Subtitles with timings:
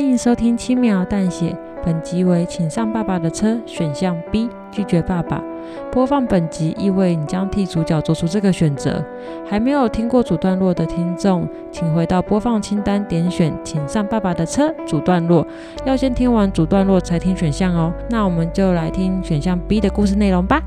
[0.00, 1.54] 欢迎收听轻描淡写，
[1.84, 5.44] 本集为请上爸爸的车选项 B，拒绝爸爸。
[5.92, 9.04] 播放本集意味你将替主角做出这个选择。
[9.46, 15.46] 还没有听过主段落的听众，请回到播放清单点选“请上爸爸的车”主段落，
[15.84, 17.92] 要先听完主段落才听选项哦。
[18.08, 20.62] 那我们就来听选项 B 的故事内容吧。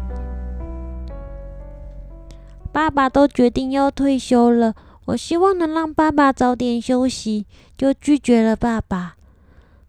[2.71, 4.75] 爸爸都决定要退休了，
[5.05, 9.15] 我希望能让爸爸早点休息，就拒绝了爸爸。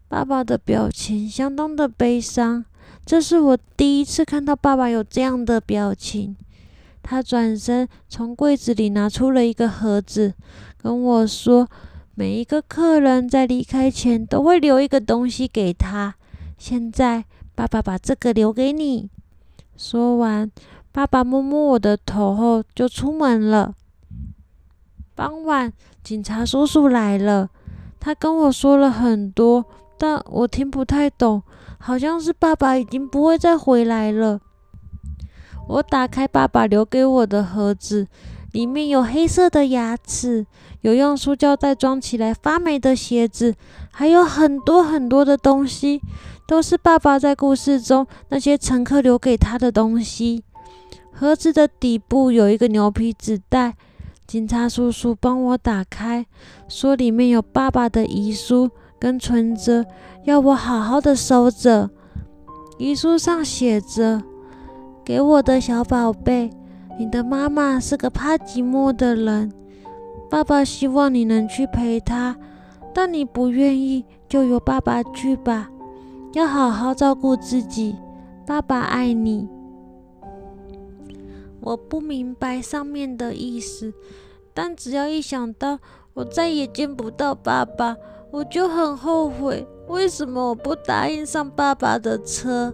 [0.07, 2.65] 爸爸的表情相当的悲伤。
[3.05, 6.35] 这是我第一次看到爸爸有这样的表情。
[7.03, 10.33] 他转身从柜子里拿出了一个盒子，
[10.77, 11.69] 跟我说
[12.15, 16.15] ：“每一个客人在离开前都会留一个东西给他。
[16.57, 19.11] 现在，爸爸把这个留给你。”
[19.77, 20.49] 说完，
[20.91, 23.75] 爸爸摸摸我的头后就出门了。
[25.13, 25.71] 傍晚，
[26.03, 27.49] 警察叔叔来了，
[27.99, 29.65] 他跟我说了很多，
[29.97, 31.43] 但我听不太懂。
[31.77, 34.39] 好像是爸爸已经不会再回来了。
[35.67, 38.07] 我打开爸爸留给我的盒子，
[38.53, 40.47] 里面有黑色的牙齿，
[40.81, 43.53] 有用塑胶袋装起来发霉的鞋子，
[43.91, 46.01] 还有很多很多的东西，
[46.47, 50.43] 都是爸爸在故事中那些乘客留给他的东西。
[51.11, 53.75] 盒子的底部有一个牛皮纸袋，
[54.25, 56.25] 警察叔叔帮我打开，
[56.67, 58.71] 说里面有爸爸的遗书。
[58.99, 59.85] 跟存折，
[60.23, 61.89] 要我好好的收着。
[62.77, 64.21] 遗书上写着
[65.05, 66.49] ：“给我的小宝贝，
[66.99, 69.51] 你的妈妈是个怕寂寞的人，
[70.29, 72.35] 爸爸希望你能去陪她，
[72.93, 75.69] 但你不愿意，就由爸爸去吧。
[76.33, 77.95] 要好好照顾自己，
[78.45, 79.47] 爸爸爱你。”
[81.61, 83.93] 我不明白上面的意思，
[84.53, 85.79] 但只要一想到
[86.13, 87.95] 我再也见不到爸爸，
[88.35, 92.73] 我就很后悔，为什么我不答应上爸爸的车？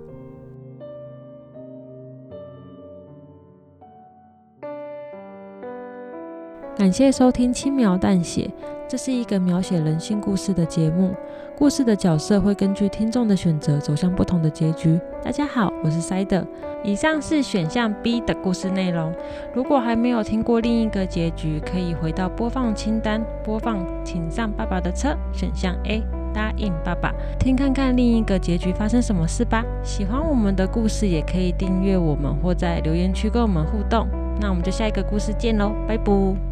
[6.75, 8.45] 感谢收听《轻描淡写》，
[8.87, 11.13] 这是一个描写人性故事的节目。
[11.55, 14.99] 故事的角色会根据听众的选择走向不同的结局。
[15.23, 16.43] 大家好，我是塞德。
[16.83, 19.13] 以上是选项 B 的故事内容。
[19.53, 25.15] 如果还没有听过另一个结局，可以回到播放清单播放，请上爸爸的车。
[25.31, 29.63] 选项 A，答应爸爸，听看看另一个结局发生什么事吧。
[29.83, 34.05] 喜欢我们的故事，也可以订阅我们或在留言区跟我们互动。
[34.41, 36.50] 那我们就下一个故事见喽，拜拜。